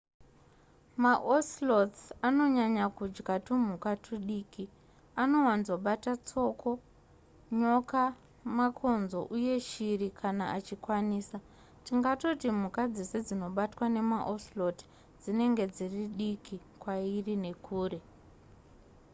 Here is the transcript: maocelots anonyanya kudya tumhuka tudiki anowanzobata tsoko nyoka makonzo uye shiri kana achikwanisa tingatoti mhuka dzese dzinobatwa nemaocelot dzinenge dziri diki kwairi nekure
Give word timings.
maocelots 1.03 2.01
anonyanya 2.27 2.85
kudya 2.97 3.35
tumhuka 3.45 3.89
tudiki 4.05 4.63
anowanzobata 5.21 6.11
tsoko 6.27 6.71
nyoka 7.59 8.01
makonzo 8.59 9.19
uye 9.35 9.55
shiri 9.69 10.07
kana 10.19 10.45
achikwanisa 10.57 11.37
tingatoti 11.85 12.47
mhuka 12.57 12.81
dzese 12.93 13.17
dzinobatwa 13.25 13.85
nemaocelot 13.95 14.77
dzinenge 15.21 15.63
dziri 15.75 16.03
diki 16.17 16.57
kwairi 16.81 17.33
nekure 17.45 17.99